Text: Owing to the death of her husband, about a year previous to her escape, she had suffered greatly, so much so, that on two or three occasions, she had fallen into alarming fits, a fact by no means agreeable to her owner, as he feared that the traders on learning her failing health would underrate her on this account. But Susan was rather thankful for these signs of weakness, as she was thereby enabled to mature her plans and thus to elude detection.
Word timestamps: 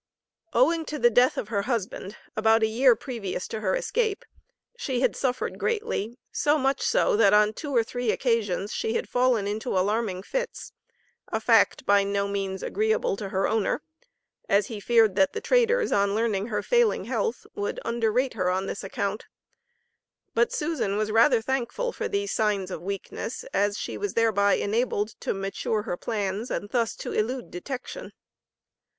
Owing 0.53 0.83
to 0.85 0.97
the 0.97 1.11
death 1.11 1.37
of 1.37 1.49
her 1.49 1.61
husband, 1.61 2.17
about 2.35 2.63
a 2.63 2.67
year 2.67 2.95
previous 2.95 3.47
to 3.49 3.59
her 3.59 3.75
escape, 3.75 4.25
she 4.75 5.01
had 5.01 5.15
suffered 5.15 5.59
greatly, 5.59 6.17
so 6.31 6.57
much 6.57 6.81
so, 6.81 7.15
that 7.15 7.33
on 7.35 7.53
two 7.53 7.75
or 7.75 7.83
three 7.83 8.09
occasions, 8.09 8.73
she 8.73 8.95
had 8.95 9.07
fallen 9.07 9.45
into 9.45 9.77
alarming 9.77 10.23
fits, 10.23 10.73
a 11.27 11.39
fact 11.39 11.85
by 11.85 12.03
no 12.03 12.27
means 12.27 12.63
agreeable 12.63 13.15
to 13.17 13.29
her 13.29 13.47
owner, 13.47 13.83
as 14.49 14.65
he 14.65 14.79
feared 14.79 15.13
that 15.17 15.33
the 15.33 15.39
traders 15.39 15.91
on 15.91 16.15
learning 16.15 16.47
her 16.47 16.63
failing 16.63 17.03
health 17.05 17.45
would 17.53 17.79
underrate 17.85 18.33
her 18.33 18.49
on 18.49 18.65
this 18.65 18.83
account. 18.83 19.27
But 20.33 20.51
Susan 20.51 20.97
was 20.97 21.11
rather 21.11 21.43
thankful 21.43 21.91
for 21.91 22.07
these 22.07 22.31
signs 22.33 22.71
of 22.71 22.81
weakness, 22.81 23.43
as 23.53 23.77
she 23.77 23.99
was 23.99 24.15
thereby 24.15 24.53
enabled 24.55 25.09
to 25.19 25.35
mature 25.35 25.83
her 25.83 25.95
plans 25.95 26.49
and 26.49 26.69
thus 26.71 26.95
to 26.95 27.11
elude 27.11 27.51
detection. 27.51 28.13